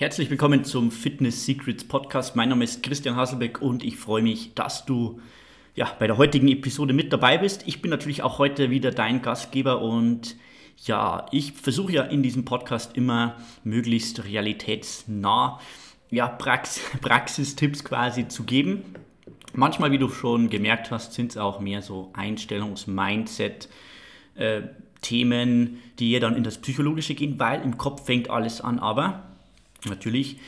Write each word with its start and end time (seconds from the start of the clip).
Herzlich 0.00 0.30
willkommen 0.30 0.64
zum 0.64 0.90
Fitness 0.90 1.44
Secrets 1.44 1.84
Podcast. 1.84 2.34
Mein 2.34 2.48
Name 2.48 2.64
ist 2.64 2.82
Christian 2.82 3.16
Hasselbeck 3.16 3.60
und 3.60 3.84
ich 3.84 3.96
freue 3.96 4.22
mich, 4.22 4.54
dass 4.54 4.86
du 4.86 5.20
ja, 5.74 5.94
bei 5.98 6.06
der 6.06 6.16
heutigen 6.16 6.48
Episode 6.48 6.94
mit 6.94 7.12
dabei 7.12 7.36
bist. 7.36 7.64
Ich 7.66 7.82
bin 7.82 7.90
natürlich 7.90 8.22
auch 8.22 8.38
heute 8.38 8.70
wieder 8.70 8.92
dein 8.92 9.20
Gastgeber 9.20 9.82
und 9.82 10.36
ja, 10.86 11.26
ich 11.32 11.52
versuche 11.52 11.92
ja 11.92 12.04
in 12.04 12.22
diesem 12.22 12.46
Podcast 12.46 12.96
immer 12.96 13.36
möglichst 13.62 14.24
realitätsnah 14.24 15.60
ja, 16.08 16.28
Prax 16.28 16.80
Praxistipps 17.02 17.84
quasi 17.84 18.26
zu 18.26 18.44
geben. 18.44 18.82
Manchmal, 19.52 19.92
wie 19.92 19.98
du 19.98 20.08
schon 20.08 20.48
gemerkt 20.48 20.90
hast, 20.90 21.12
sind 21.12 21.32
es 21.32 21.36
auch 21.36 21.60
mehr 21.60 21.82
so 21.82 22.10
Einstellungs-Mindset- 22.14 23.68
äh, 24.36 24.62
Themen, 25.02 25.78
die 25.98 26.10
ja 26.10 26.20
dann 26.20 26.36
in 26.36 26.44
das 26.44 26.58
Psychologische 26.58 27.14
gehen, 27.14 27.38
weil 27.38 27.62
im 27.62 27.78
Kopf 27.78 28.04
fängt 28.04 28.28
alles 28.28 28.60
an. 28.60 28.78
Aber 28.78 29.30
natürlich, 29.88 30.38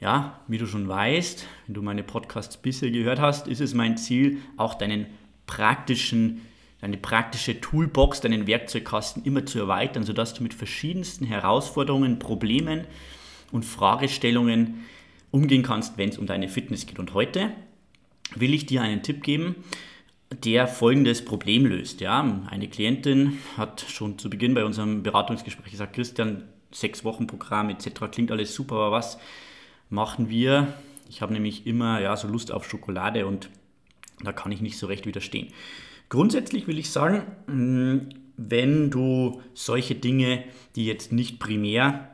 ja, 0.00 0.40
wie 0.48 0.58
du 0.58 0.66
schon 0.66 0.88
weißt, 0.88 1.46
wenn 1.66 1.74
du 1.74 1.82
meine 1.82 2.02
Podcasts 2.02 2.56
bisher 2.56 2.90
gehört 2.90 3.20
hast, 3.20 3.48
ist 3.48 3.60
es 3.60 3.74
mein 3.74 3.96
Ziel, 3.96 4.38
auch 4.56 4.74
deinen 4.74 5.06
praktischen, 5.46 6.42
deine 6.80 6.96
praktische 6.96 7.60
Toolbox, 7.60 8.20
deinen 8.20 8.46
Werkzeugkasten 8.46 9.24
immer 9.24 9.44
zu 9.44 9.58
erweitern, 9.58 10.04
sodass 10.04 10.34
du 10.34 10.42
mit 10.42 10.54
verschiedensten 10.54 11.24
Herausforderungen, 11.24 12.18
Problemen 12.18 12.84
und 13.50 13.64
Fragestellungen 13.64 14.86
umgehen 15.30 15.62
kannst, 15.62 15.98
wenn 15.98 16.08
es 16.08 16.18
um 16.18 16.26
deine 16.26 16.48
Fitness 16.48 16.86
geht. 16.86 16.98
Und 16.98 17.14
heute 17.14 17.50
will 18.34 18.54
ich 18.54 18.66
dir 18.66 18.82
einen 18.82 19.02
Tipp 19.02 19.22
geben, 19.22 19.56
der 20.44 20.66
folgendes 20.66 21.24
Problem 21.24 21.66
löst. 21.66 22.00
Ja, 22.00 22.42
eine 22.48 22.68
Klientin 22.68 23.38
hat 23.56 23.84
schon 23.88 24.18
zu 24.18 24.28
Beginn 24.28 24.54
bei 24.54 24.64
unserem 24.64 25.02
Beratungsgespräch 25.02 25.72
gesagt, 25.72 25.94
Christian, 25.94 26.44
sechs 26.70 27.04
Wochen 27.04 27.26
Programm 27.26 27.70
etc. 27.70 28.10
klingt 28.10 28.30
alles 28.30 28.54
super, 28.54 28.76
aber 28.76 28.92
was 28.92 29.18
machen 29.90 30.28
wir? 30.28 30.74
Ich 31.08 31.22
habe 31.22 31.32
nämlich 31.32 31.66
immer 31.66 32.00
ja, 32.00 32.16
so 32.16 32.28
Lust 32.28 32.52
auf 32.52 32.68
Schokolade 32.68 33.26
und 33.26 33.50
da 34.22 34.32
kann 34.32 34.52
ich 34.52 34.60
nicht 34.60 34.78
so 34.78 34.86
recht 34.86 35.06
widerstehen. 35.06 35.48
Grundsätzlich 36.08 36.66
will 36.66 36.78
ich 36.78 36.90
sagen, 36.90 37.22
mm, 37.46 38.08
wenn 38.36 38.90
du 38.90 39.42
solche 39.54 39.94
Dinge, 39.94 40.44
die 40.76 40.86
jetzt 40.86 41.12
nicht 41.12 41.38
primär, 41.38 42.10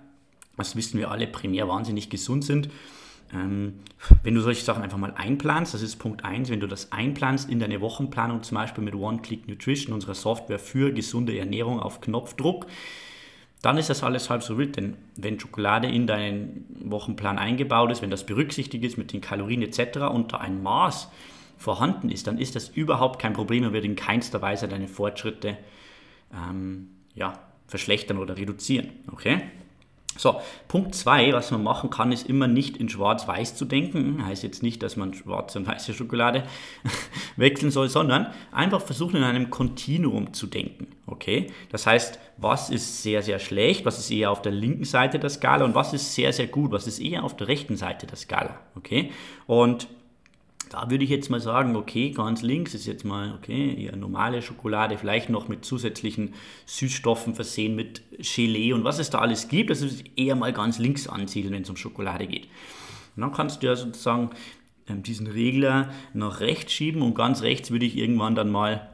das 0.57 0.77
wissen 0.77 0.99
wir 0.99 1.11
alle, 1.11 1.27
primär 1.27 1.69
wahnsinnig 1.69 2.11
gesund 2.11 2.45
sind, 2.45 2.71
ähm, 3.33 3.81
wenn 4.23 4.35
du 4.35 4.41
solche 4.41 4.65
Sachen 4.65 4.83
einfach 4.83 4.99
mal 4.99 5.15
einplanst, 5.15 5.75
das 5.75 5.83
ist 5.83 5.97
Punkt 5.97 6.25
1, 6.25 6.51
wenn 6.51 6.61
du 6.61 6.67
das 6.67 6.93
einplanst 6.93 7.51
in 7.51 7.59
deine 7.59 7.81
Wochenplanung, 7.81 8.43
zum 8.43 8.57
Beispiel 8.57 8.85
mit 8.85 8.95
One-Click 8.95 9.49
Nutrition, 9.49 9.95
unserer 9.95 10.15
Software 10.15 10.59
für 10.59 10.93
gesunde 10.93 11.37
Ernährung 11.39 11.81
auf 11.81 12.01
Knopfdruck, 12.01 12.67
dann 13.65 13.79
ist 13.79 13.89
das 13.89 14.03
alles 14.03 14.29
halb 14.29 14.43
so 14.43 14.59
wild, 14.59 14.77
denn 14.77 14.97
wenn 15.17 15.41
Schokolade 15.41 15.89
in 15.89 16.07
deinen 16.07 16.67
Wochenplan 16.85 17.39
eingebaut 17.39 17.91
ist, 17.91 18.03
wenn 18.03 18.11
das 18.11 18.27
berücksichtigt 18.27 18.85
ist 18.85 18.99
mit 18.99 19.13
den 19.13 19.23
Kalorien 19.23 19.63
etc. 19.63 19.91
da 20.29 20.37
ein 20.39 20.63
Maß 20.63 21.09
vorhanden 21.57 22.11
ist, 22.11 22.27
dann 22.27 22.37
ist 22.37 22.57
das 22.57 22.69
überhaupt 22.69 23.19
kein 23.21 23.33
Problem 23.33 23.65
und 23.65 23.73
wird 23.73 23.87
in 23.87 23.97
keinster 23.97 24.43
Weise 24.43 24.69
deine 24.69 24.87
Fortschritte 24.87 25.57
ähm, 26.35 26.91
ja, 27.15 27.39
verschlechtern 27.67 28.19
oder 28.19 28.37
reduzieren. 28.37 28.91
Okay? 29.11 29.41
So, 30.17 30.41
Punkt 30.69 30.95
2, 30.95 31.33
was 31.33 31.51
man 31.51 31.63
machen 31.63 31.91
kann, 31.91 32.13
ist 32.13 32.29
immer 32.29 32.47
nicht 32.47 32.77
in 32.77 32.89
Schwarz-Weiß 32.89 33.57
zu 33.57 33.65
denken. 33.65 34.25
Heißt 34.25 34.45
jetzt 34.45 34.63
nicht, 34.63 34.83
dass 34.83 34.97
man 34.97 35.13
schwarze 35.15 35.59
und 35.59 35.67
weiße 35.67 35.93
Schokolade 35.93 36.45
wechseln 37.37 37.71
soll, 37.71 37.89
sondern 37.89 38.29
einfach 38.53 38.81
versuchen, 38.81 39.17
in 39.17 39.25
einem 39.25 39.51
Kontinuum 39.51 40.33
zu 40.33 40.47
denken. 40.47 40.87
Okay? 41.25 41.47
Das 41.71 41.87
heißt, 41.87 42.19
was 42.37 42.69
ist 42.69 43.03
sehr, 43.03 43.23
sehr 43.23 43.39
schlecht, 43.39 43.87
was 43.87 43.99
ist 43.99 44.11
eher 44.11 44.31
auf 44.31 44.43
der 44.43 44.53
linken 44.53 44.85
Seite 44.85 45.19
der 45.19 45.31
Skala 45.31 45.65
und 45.65 45.75
was 45.75 45.95
ist 45.95 46.15
sehr, 46.15 46.35
sehr 46.35 46.49
gut, 46.49 46.71
was 46.71 46.87
ist 46.87 46.99
eher 46.99 47.25
auf 47.25 47.35
der 47.35 47.49
rechten 47.49 47.77
Seite 47.77 48.07
der 48.07 48.17
Skala. 48.17 48.61
Okay? 48.77 49.11
Und 49.47 49.89
da 50.69 50.91
würde 50.91 51.05
ich 51.05 51.09
jetzt 51.09 51.31
mal 51.31 51.41
sagen, 51.41 51.77
okay, 51.77 52.11
ganz 52.11 52.43
links 52.43 52.75
ist 52.75 52.85
jetzt 52.85 53.07
mal, 53.07 53.35
okay, 53.35 53.75
eher 53.85 53.97
normale 53.97 54.43
Schokolade, 54.43 54.99
vielleicht 54.99 55.31
noch 55.31 55.49
mit 55.49 55.65
zusätzlichen 55.65 56.35
Süßstoffen 56.67 57.35
versehen, 57.35 57.75
mit 57.75 58.03
Gelee 58.19 58.75
und 58.75 58.85
was 58.85 58.99
es 58.99 59.09
da 59.09 59.21
alles 59.21 59.49
gibt. 59.49 59.71
Das 59.71 59.81
ist 59.81 60.05
eher 60.17 60.37
mal 60.37 60.53
ganz 60.53 60.79
links 60.79 61.09
ansiedeln, 61.09 61.55
wenn 61.55 61.63
es 61.63 61.71
um 61.71 61.77
Schokolade 61.79 62.27
geht. 62.27 62.49
Und 63.17 63.23
dann 63.23 63.33
kannst 63.33 63.63
du 63.63 63.69
ja 63.69 63.77
sozusagen 63.77 64.31
ähm, 64.89 65.03
diesen 65.03 65.29
Regler 65.29 65.91
nach 66.13 66.41
rechts 66.41 66.73
schieben 66.73 67.01
und 67.01 67.15
ganz 67.15 67.41
rechts 67.41 67.71
würde 67.71 67.87
ich 67.87 67.97
irgendwann 67.97 68.35
dann 68.35 68.51
mal 68.51 68.91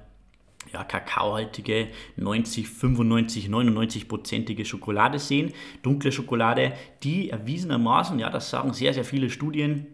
ja, 0.72 0.84
kakaohaltige 0.84 1.88
90, 2.16 2.68
95, 2.68 3.48
99-prozentige 3.48 4.64
Schokolade 4.64 5.18
sehen. 5.18 5.52
Dunkle 5.82 6.12
Schokolade, 6.12 6.72
die 7.02 7.30
erwiesenermaßen, 7.30 8.18
ja, 8.18 8.30
das 8.30 8.50
sagen 8.50 8.72
sehr, 8.72 8.94
sehr 8.94 9.04
viele 9.04 9.30
Studien, 9.30 9.86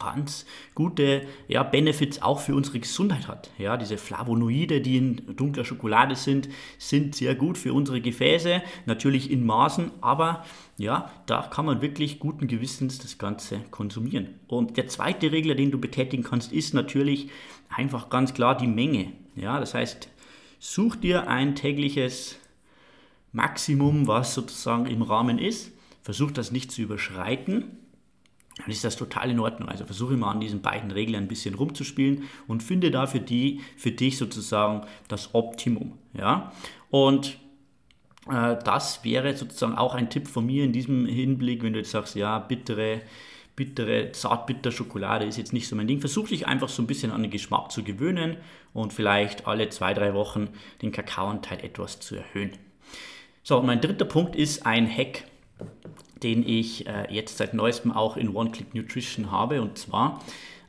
ganz 0.00 0.46
gute 0.74 1.22
ja, 1.46 1.62
Benefits 1.62 2.22
auch 2.22 2.40
für 2.40 2.54
unsere 2.54 2.80
Gesundheit 2.80 3.28
hat. 3.28 3.50
Ja, 3.58 3.76
diese 3.76 3.98
Flavonoide, 3.98 4.80
die 4.80 4.96
in 4.96 5.36
dunkler 5.36 5.64
Schokolade 5.64 6.16
sind, 6.16 6.48
sind 6.78 7.14
sehr 7.14 7.36
gut 7.36 7.58
für 7.58 7.72
unsere 7.72 8.00
Gefäße, 8.00 8.62
natürlich 8.86 9.30
in 9.30 9.46
Maßen, 9.46 9.92
aber 10.00 10.44
ja, 10.78 11.10
da 11.26 11.42
kann 11.42 11.66
man 11.66 11.82
wirklich 11.82 12.18
guten 12.18 12.48
Gewissens 12.48 12.98
das 12.98 13.18
Ganze 13.18 13.60
konsumieren. 13.70 14.40
Und 14.48 14.76
der 14.76 14.88
zweite 14.88 15.30
Regler, 15.30 15.54
den 15.54 15.70
du 15.70 15.78
betätigen 15.78 16.24
kannst, 16.24 16.52
ist 16.52 16.74
natürlich 16.74 17.28
einfach 17.68 18.08
ganz 18.08 18.34
klar 18.34 18.56
die 18.56 18.66
Menge. 18.66 19.12
Ja, 19.36 19.60
das 19.60 19.74
heißt, 19.74 20.08
such 20.58 20.96
dir 20.96 21.28
ein 21.28 21.54
tägliches 21.54 22.36
Maximum, 23.32 24.06
was 24.06 24.34
sozusagen 24.34 24.86
im 24.86 25.02
Rahmen 25.02 25.38
ist. 25.38 25.72
Versuch 26.02 26.30
das 26.30 26.50
nicht 26.50 26.72
zu 26.72 26.82
überschreiten 26.82 27.76
dann 28.60 28.70
ist 28.70 28.84
das 28.84 28.96
total 28.96 29.30
in 29.30 29.40
Ordnung. 29.40 29.68
Also 29.68 29.84
versuche 29.84 30.16
mal 30.16 30.30
an 30.30 30.40
diesen 30.40 30.62
beiden 30.62 30.90
Regeln 30.90 31.16
ein 31.16 31.28
bisschen 31.28 31.54
rumzuspielen 31.54 32.24
und 32.46 32.62
finde 32.62 32.90
da 32.90 33.06
für, 33.06 33.20
die, 33.20 33.60
für 33.76 33.90
dich 33.90 34.18
sozusagen 34.18 34.86
das 35.08 35.34
Optimum. 35.34 35.98
Ja? 36.12 36.52
Und 36.90 37.38
äh, 38.30 38.56
das 38.64 39.04
wäre 39.04 39.36
sozusagen 39.36 39.76
auch 39.76 39.94
ein 39.94 40.10
Tipp 40.10 40.28
von 40.28 40.46
mir 40.46 40.64
in 40.64 40.72
diesem 40.72 41.06
Hinblick, 41.06 41.62
wenn 41.62 41.72
du 41.72 41.78
jetzt 41.78 41.90
sagst, 41.90 42.14
ja, 42.16 42.38
bittere, 42.38 43.02
bittere, 43.60 44.12
zartbitter 44.12 44.72
Schokolade 44.72 45.26
ist 45.26 45.36
jetzt 45.36 45.52
nicht 45.52 45.68
so 45.68 45.76
mein 45.76 45.86
Ding. 45.86 46.00
Versuch 46.00 46.28
dich 46.28 46.46
einfach 46.46 46.70
so 46.70 46.82
ein 46.82 46.86
bisschen 46.86 47.12
an 47.12 47.20
den 47.20 47.30
Geschmack 47.30 47.70
zu 47.70 47.84
gewöhnen 47.84 48.38
und 48.72 48.94
vielleicht 48.94 49.46
alle 49.46 49.68
zwei, 49.68 49.92
drei 49.92 50.14
Wochen 50.14 50.48
den 50.80 50.92
Kakaoanteil 50.92 51.62
etwas 51.62 52.00
zu 52.00 52.16
erhöhen. 52.16 52.52
So, 53.42 53.60
mein 53.60 53.82
dritter 53.82 54.06
Punkt 54.06 54.34
ist 54.34 54.64
ein 54.64 54.88
Hack 54.88 55.24
den 56.22 56.46
ich 56.46 56.86
äh, 56.86 57.12
jetzt 57.12 57.38
seit 57.38 57.54
neuestem 57.54 57.92
auch 57.92 58.16
in 58.16 58.34
One-Click 58.34 58.74
Nutrition 58.74 59.30
habe. 59.30 59.62
Und 59.62 59.78
zwar 59.78 60.22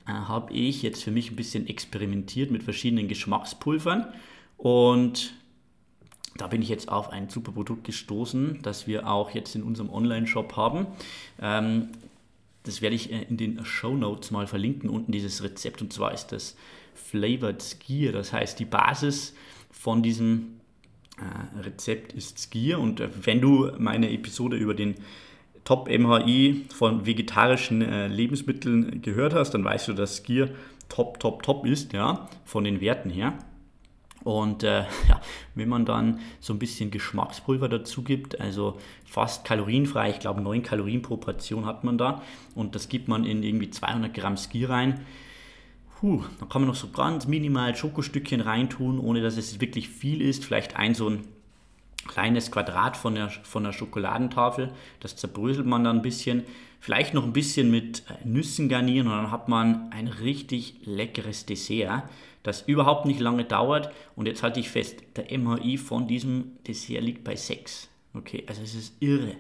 äh, 0.08 0.12
habe 0.12 0.54
ich 0.54 0.82
jetzt 0.82 1.04
für 1.04 1.12
mich 1.12 1.32
ein 1.32 1.36
bisschen 1.36 1.68
experimentiert 1.68 2.52
mit 2.52 2.64
verschiedenen 2.64 3.08
Geschmackspulvern 3.08 4.14
und 4.58 5.34
da 6.38 6.48
bin 6.48 6.62
ich 6.62 6.70
jetzt 6.70 6.90
auf 6.90 7.10
ein 7.10 7.30
super 7.30 7.52
Produkt 7.52 7.84
gestoßen, 7.84 8.60
das 8.64 8.88
wir 8.88 9.08
auch 9.08 9.32
jetzt 9.32 9.56
in 9.56 9.64
unserem 9.64 9.90
Online-Shop 9.90 10.56
haben. 10.56 10.88
Ähm, 11.42 11.90
das 12.64 12.82
werde 12.82 12.96
ich 12.96 13.12
äh, 13.12 13.24
in 13.24 13.38
den 13.38 13.66
Show 13.66 13.96
Notes 13.96 14.32
mal 14.32 14.48
verlinken, 14.48 14.90
unten 14.90 15.12
dieses 15.12 15.44
Rezept. 15.44 15.82
Und 15.82 15.94
zwar 15.94 16.14
ist 16.14 16.28
das 16.28 16.56
Flavored 16.94 17.62
Skier. 17.62 18.12
Das 18.12 18.34
heißt, 18.34 18.60
die 18.60 18.66
Basis 18.66 19.34
von 19.72 20.04
diesem 20.04 20.60
äh, 21.18 21.62
Rezept 21.62 22.14
ist 22.14 22.40
Skier. 22.40 22.80
Und 22.80 23.00
äh, 23.00 23.10
wenn 23.24 23.42
du 23.42 23.72
meine 23.78 24.12
Episode 24.12 24.58
über 24.58 24.74
den 24.74 24.96
Top-MHI 25.64 26.66
von 26.74 27.06
vegetarischen 27.06 27.82
Lebensmitteln 28.10 29.04
gehört 29.04 29.36
hast, 29.36 29.52
dann 29.52 29.64
weißt 29.64 29.90
du, 29.90 29.94
dass 29.94 30.18
Skier 30.18 30.50
top, 30.90 31.20
top, 31.20 31.44
top 31.44 31.68
ist, 31.68 31.94
ja, 31.94 32.28
von 32.46 32.64
den 32.64 32.82
Werten 32.82 33.12
her. 33.12 33.38
Und 34.24 34.64
äh, 34.64 34.82
ja, 35.10 35.22
wenn 35.56 35.70
man 35.70 35.86
dann 35.86 36.20
so 36.40 36.54
ein 36.54 36.60
bisschen 36.60 36.92
Geschmackspulver 36.92 37.70
dazu 37.70 38.04
gibt, 38.04 38.40
also 38.40 38.78
fast 39.06 39.46
kalorienfrei, 39.46 40.12
ich 40.12 40.20
glaube 40.20 40.42
9 40.42 40.64
Kalorien 40.64 41.02
pro 41.02 41.18
Portion 41.18 41.66
hat 41.66 41.84
man 41.84 41.98
da, 41.98 42.22
und 42.56 42.76
das 42.76 42.90
gibt 42.90 43.08
man 43.08 43.26
in 43.26 43.44
irgendwie 43.44 43.70
200 43.70 44.14
Gramm 44.14 44.38
Skier 44.38 44.70
rein, 44.70 45.06
Puh, 46.02 46.24
dann 46.40 46.50
kann 46.50 46.64
man 46.64 46.70
noch 46.70 46.76
so 46.76 46.88
ganz 46.88 47.28
minimal 47.28 47.76
Schokostückchen 47.76 48.42
reintun, 48.42 48.98
ohne 48.98 49.22
dass 49.22 49.38
es 49.38 49.62
wirklich 49.62 49.88
viel 49.88 50.20
ist. 50.20 50.44
Vielleicht 50.44 50.76
ein 50.76 50.96
so 50.96 51.08
ein 51.08 51.28
kleines 52.08 52.50
Quadrat 52.50 52.98
von 52.98 53.14
der, 53.14 53.30
von 53.30 53.64
der 53.64 53.72
Schokoladentafel. 53.72 54.72
Das 55.00 55.16
zerbröselt 55.16 55.68
man 55.68 55.84
dann 55.84 55.98
ein 55.98 56.02
bisschen. 56.02 56.42
Vielleicht 56.80 57.14
noch 57.14 57.24
ein 57.24 57.34
bisschen 57.34 57.70
mit 57.70 58.02
äh, 58.10 58.28
Nüssen 58.28 58.68
garnieren 58.68 59.10
und 59.10 59.14
dann 59.14 59.32
hat 59.32 59.48
man 59.48 59.92
ein 59.92 60.08
richtig 60.08 60.78
leckeres 60.86 61.46
Dessert, 61.46 62.10
das 62.44 62.64
überhaupt 62.64 63.06
nicht 63.06 63.20
lange 63.20 63.46
dauert. 63.46 63.92
Und 64.16 64.28
jetzt 64.28 64.44
halte 64.44 64.60
ich 64.60 64.70
fest, 64.70 65.04
der 65.16 65.38
MHI 65.38 65.78
von 65.78 66.08
diesem 66.08 66.58
Dessert 66.68 67.04
liegt 67.04 67.24
bei 67.24 67.36
6. 67.36 67.90
Okay, 68.14 68.44
also 68.48 68.62
es 68.62 68.76
ist 68.76 69.02
irre. 69.02 69.36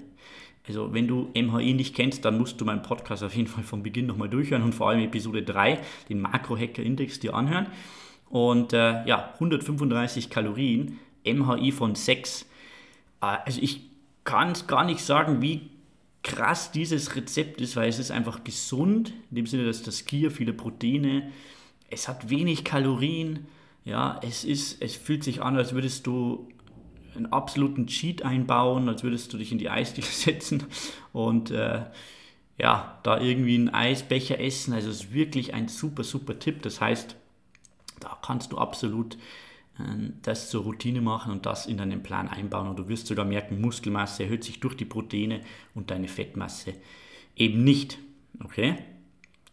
Also 0.67 0.93
wenn 0.93 1.07
du 1.07 1.29
MHI 1.35 1.73
nicht 1.73 1.95
kennst, 1.95 2.23
dann 2.23 2.37
musst 2.37 2.61
du 2.61 2.65
meinen 2.65 2.83
Podcast 2.83 3.23
auf 3.23 3.35
jeden 3.35 3.47
Fall 3.47 3.63
von 3.63 3.83
Beginn 3.83 4.05
nochmal 4.05 4.29
durchhören 4.29 4.63
und 4.63 4.75
vor 4.75 4.89
allem 4.89 5.01
Episode 5.01 5.43
3, 5.43 5.79
den 6.09 6.21
Makro-Hacker-Index, 6.21 7.19
dir 7.19 7.33
anhören. 7.33 7.67
Und 8.29 8.71
äh, 8.73 9.05
ja, 9.05 9.31
135 9.33 10.29
Kalorien, 10.29 10.99
MHI 11.25 11.71
von 11.71 11.95
6 11.95 12.45
äh, 13.21 13.37
also 13.45 13.61
ich 13.61 13.81
kann 14.23 14.51
es 14.51 14.67
gar 14.67 14.83
nicht 14.83 15.01
sagen, 15.01 15.41
wie 15.41 15.69
krass 16.23 16.71
dieses 16.71 17.15
Rezept 17.15 17.61
ist, 17.61 17.75
weil 17.75 17.89
es 17.89 17.99
ist 17.99 18.11
einfach 18.11 18.43
gesund, 18.43 19.13
in 19.29 19.37
dem 19.37 19.47
Sinne, 19.47 19.65
dass 19.65 19.81
das 19.81 19.99
Skier 19.99 20.29
viele 20.29 20.53
Proteine, 20.53 21.31
es 21.91 22.07
hat 22.07 22.29
wenig 22.29 22.63
Kalorien, 22.63 23.47
ja, 23.83 24.19
es 24.23 24.43
ist, 24.43 24.81
es 24.81 24.95
fühlt 24.95 25.23
sich 25.23 25.41
an, 25.41 25.57
als 25.57 25.73
würdest 25.73 26.07
du 26.07 26.47
einen 27.15 27.27
absoluten 27.27 27.87
Cheat 27.87 28.23
einbauen, 28.23 28.87
als 28.87 29.03
würdest 29.03 29.33
du 29.33 29.37
dich 29.37 29.51
in 29.51 29.57
die 29.57 29.69
Eisdiele 29.69 30.07
setzen 30.11 30.63
und 31.13 31.51
äh, 31.51 31.83
ja, 32.57 32.99
da 33.03 33.19
irgendwie 33.19 33.55
einen 33.55 33.69
Eisbecher 33.69 34.39
essen. 34.39 34.73
Also 34.73 34.89
es 34.89 35.03
ist 35.03 35.13
wirklich 35.13 35.53
ein 35.53 35.67
super, 35.67 36.03
super 36.03 36.37
Tipp. 36.37 36.61
Das 36.61 36.79
heißt, 36.79 37.15
da 37.99 38.17
kannst 38.21 38.51
du 38.51 38.57
absolut 38.57 39.15
äh, 39.79 40.11
das 40.21 40.49
zur 40.49 40.63
Routine 40.63 41.01
machen 41.01 41.31
und 41.31 41.45
das 41.45 41.65
in 41.65 41.77
deinen 41.77 42.03
Plan 42.03 42.27
einbauen. 42.27 42.67
Und 42.67 42.77
du 42.77 42.87
wirst 42.87 43.07
sogar 43.07 43.25
merken, 43.25 43.59
Muskelmasse 43.61 44.23
erhöht 44.23 44.43
sich 44.43 44.59
durch 44.59 44.75
die 44.75 44.85
Proteine 44.85 45.41
und 45.73 45.89
deine 45.89 46.07
Fettmasse 46.07 46.75
eben 47.35 47.63
nicht. 47.63 47.97
Okay? 48.43 48.75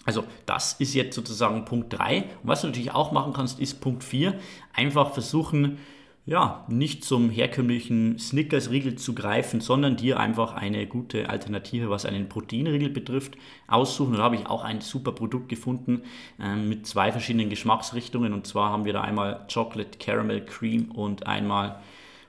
Also 0.08 0.24
das 0.46 0.72
ist 0.78 0.94
jetzt 0.94 1.14
sozusagen 1.14 1.66
Punkt 1.66 1.92
3. 1.92 2.22
Und 2.22 2.28
was 2.44 2.62
du 2.62 2.68
natürlich 2.68 2.92
auch 2.92 3.12
machen 3.12 3.34
kannst, 3.34 3.60
ist 3.60 3.82
Punkt 3.82 4.02
4. 4.02 4.32
Einfach 4.72 5.12
versuchen, 5.12 5.76
ja, 6.24 6.64
nicht 6.66 7.04
zum 7.04 7.28
herkömmlichen 7.28 8.18
Snickers-Riegel 8.18 8.96
zu 8.96 9.14
greifen, 9.14 9.60
sondern 9.60 9.96
dir 9.98 10.18
einfach 10.18 10.54
eine 10.54 10.86
gute 10.86 11.28
Alternative, 11.28 11.90
was 11.90 12.06
einen 12.06 12.30
Proteinriegel 12.30 12.88
betrifft, 12.88 13.36
aussuchen. 13.66 14.14
da 14.14 14.22
habe 14.22 14.36
ich 14.36 14.46
auch 14.46 14.64
ein 14.64 14.80
super 14.80 15.12
Produkt 15.12 15.50
gefunden 15.50 16.00
äh, 16.40 16.56
mit 16.56 16.86
zwei 16.86 17.12
verschiedenen 17.12 17.50
Geschmacksrichtungen. 17.50 18.32
Und 18.32 18.46
zwar 18.46 18.70
haben 18.70 18.86
wir 18.86 18.94
da 18.94 19.02
einmal 19.02 19.46
Chocolate 19.52 19.98
Caramel 19.98 20.42
Cream 20.42 20.90
und 20.90 21.26
einmal 21.26 21.82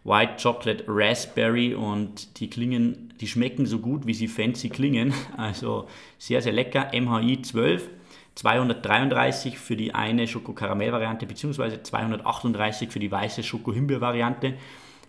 White 0.04 0.36
Chocolate 0.42 0.86
Raspberry 0.88 1.74
und 1.74 2.40
die 2.40 2.50
klingen, 2.50 3.14
die 3.20 3.28
schmecken 3.28 3.66
so 3.66 3.80
gut, 3.80 4.06
wie 4.06 4.14
sie 4.14 4.28
fancy 4.28 4.70
klingen. 4.70 5.14
Also 5.38 5.88
sehr, 6.18 6.42
sehr 6.42 6.54
lecker. 6.54 6.92
MHI 6.94 7.42
12 7.42 7.90
233 8.36 9.58
für 9.58 9.76
die 9.76 9.94
eine 9.94 10.26
Schoko-Karamell-Variante 10.26 11.26
beziehungsweise 11.26 11.84
238 11.84 12.90
für 12.90 13.00
die 13.00 13.12
weiße 13.12 13.44
Schoko-Himbeer-Variante. 13.44 14.54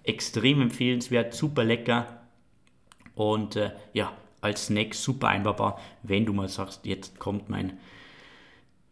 Extrem 0.03 0.63
empfehlenswert, 0.63 1.33
super 1.33 1.63
lecker 1.63 2.21
und 3.15 3.55
äh, 3.55 3.71
ja, 3.93 4.13
als 4.41 4.67
Snack 4.67 4.95
super 4.95 5.29
einbaubar, 5.29 5.79
wenn 6.03 6.27
du 6.27 6.33
mal 6.33 6.49
sagst, 6.49 6.87
jetzt 6.87 7.19
kommt 7.19 7.49
mein, 7.49 7.79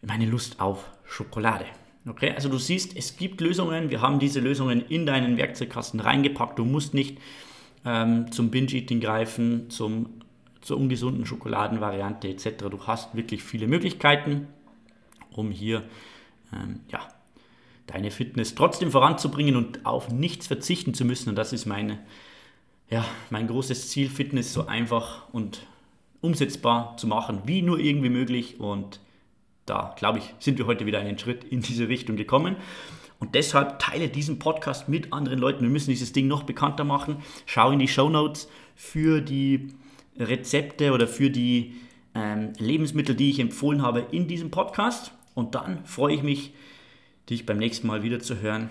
meine 0.03 0.27
Lust 0.27 0.61
auf 0.61 0.85
Schokolade. 1.05 1.65
Okay, 2.09 2.33
also 2.35 2.49
du 2.49 2.59
siehst, 2.59 2.97
es 2.97 3.17
gibt 3.17 3.41
Lösungen. 3.41 3.91
Wir 3.91 4.01
haben 4.01 4.19
diese 4.19 4.41
Lösungen 4.41 4.85
in 4.89 5.05
deinen 5.05 5.37
Werkzeugkasten 5.37 6.01
reingepackt. 6.01 6.59
Du 6.59 6.65
musst 6.65 6.95
nicht 6.95 7.19
ähm, 7.85 8.33
zum 8.33 8.51
Binge-Eating 8.51 9.01
greifen, 9.01 9.69
zum 9.71 10.07
zur 10.61 10.77
ungesunden 10.77 11.25
Schokoladenvariante 11.25 12.29
etc. 12.29 12.65
Du 12.71 12.87
hast 12.87 13.15
wirklich 13.15 13.43
viele 13.43 13.67
Möglichkeiten, 13.67 14.49
um 15.31 15.51
hier 15.51 15.85
ähm, 16.53 16.81
ja, 16.89 17.01
deine 17.87 18.11
Fitness 18.11 18.55
trotzdem 18.55 18.91
voranzubringen 18.91 19.57
und 19.57 19.87
auf 19.87 20.11
nichts 20.11 20.47
verzichten 20.47 20.95
zu 20.95 21.05
müssen. 21.05 21.31
Und 21.31 21.37
das 21.37 21.53
ist 21.53 21.67
meine, 21.67 22.01
ja, 22.91 23.05
mein 23.31 23.47
großes 23.47 23.89
Ziel, 23.89 24.11
Fitness 24.11 24.53
so 24.53 24.67
einfach 24.67 25.33
und 25.33 25.67
umsetzbar 26.21 26.97
zu 26.97 27.07
machen, 27.07 27.43
wie 27.47 27.63
nur 27.63 27.79
irgendwie 27.79 28.11
möglich. 28.11 28.61
Und 28.61 29.01
da, 29.69 29.95
glaube 29.99 30.19
ich, 30.19 30.35
sind 30.39 30.59
wir 30.59 30.67
heute 30.67 30.87
wieder 30.87 31.01
einen 31.01 31.19
Schritt 31.19 31.45
in 31.45 31.61
diese 31.61 31.89
Richtung 31.89 32.17
gekommen. 32.17 32.57
Und 33.21 33.35
deshalb 33.35 33.79
teile 33.79 34.09
diesen 34.09 34.39
Podcast 34.39 34.89
mit 34.89 35.13
anderen 35.13 35.39
Leuten. 35.39 35.63
Wir 35.63 35.71
müssen 35.71 35.91
dieses 35.91 36.13
Ding 36.13 36.29
noch 36.29 36.45
bekannter 36.45 36.85
machen. 36.85 37.17
Schau 37.47 37.71
in 37.73 37.79
die 37.79 37.89
Show 37.89 38.09
Notes 38.09 38.49
für 38.77 39.21
die 39.21 39.69
Rezepte 40.17 40.93
oder 40.93 41.09
für 41.09 41.31
die 41.31 41.75
ähm, 42.15 42.53
Lebensmittel, 42.59 43.15
die 43.15 43.31
ich 43.31 43.41
empfohlen 43.41 43.83
habe 43.83 44.07
in 44.13 44.29
diesem 44.29 44.51
Podcast. 44.51 45.13
Und 45.35 45.55
dann 45.55 45.85
freue 45.85 46.15
ich 46.15 46.23
mich, 46.23 46.53
dich 47.29 47.45
beim 47.45 47.59
nächsten 47.59 47.87
Mal 47.87 48.03
wieder 48.03 48.21
zu 48.21 48.41
hören. 48.41 48.71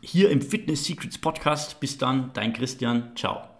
Hier 0.00 0.30
im 0.30 0.40
Fitness 0.42 0.84
Secrets 0.84 1.18
Podcast. 1.18 1.78
Bis 1.80 1.98
dann, 1.98 2.30
dein 2.34 2.52
Christian. 2.52 3.12
Ciao. 3.14 3.51